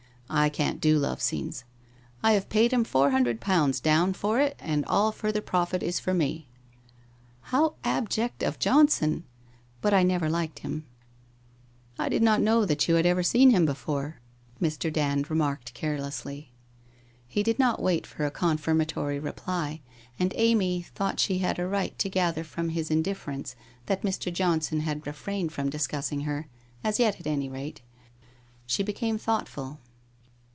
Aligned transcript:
I 0.33 0.47
can't 0.47 0.79
do 0.79 0.97
love 0.97 1.21
scenes. 1.21 1.65
I 2.23 2.31
have 2.31 2.47
paid 2.47 2.71
him 2.71 2.85
four 2.85 3.11
hundred 3.11 3.41
pounds 3.41 3.81
down 3.81 4.13
for 4.13 4.39
it 4.39 4.55
and 4.59 4.85
all 4.85 5.11
farther 5.11 5.41
profit 5.41 5.83
is 5.83 5.99
for 5.99 6.13
me.' 6.13 6.47
1 7.49 7.49
How 7.51 7.75
abject 7.83 8.41
of 8.41 8.57
Johnson! 8.57 9.25
But 9.81 9.91
1 9.91 10.07
never 10.07 10.29
liked 10.29 10.59
him. 10.59 10.85
1' 11.97 12.05
I 12.05 12.07
did 12.07 12.23
not 12.23 12.39
know 12.39 12.63
that 12.63 12.87
you 12.87 12.95
bad 12.95 13.05
ever 13.05 13.23
seen 13.23 13.49
him 13.49 13.65
before,' 13.65 14.21
Mr. 14.61 14.85
94 14.85 14.85
WHITE 14.85 14.85
ROSE 14.85 14.85
OF 14.85 14.85
WEARY 14.85 14.91
LEAF 14.93 14.93
Dan 15.19 15.23
J 15.23 15.27
remarked, 15.29 15.73
carelessly. 15.73 16.53
He 17.27 17.43
did 17.43 17.59
not 17.59 17.81
wait 17.81 18.07
for 18.07 18.25
a 18.25 18.31
con 18.31 18.57
firmatory 18.57 19.21
reply, 19.21 19.81
and 20.17 20.31
Amy 20.37 20.81
thought 20.81 21.19
she 21.19 21.39
had 21.39 21.59
a 21.59 21.67
right 21.67 21.99
to 21.99 22.07
gather 22.07 22.45
from 22.45 22.69
his 22.69 22.89
indifference 22.89 23.57
that 23.87 24.03
Mr. 24.03 24.31
Johnson 24.31 24.79
had 24.79 25.05
refrained 25.05 25.51
from 25.51 25.69
discussing 25.69 26.21
her— 26.21 26.47
as 26.85 26.99
yet, 27.01 27.19
at 27.19 27.27
any 27.27 27.49
rate.... 27.49 27.81
She 28.65 28.81
became 28.81 29.17
thoughtful. 29.17 29.81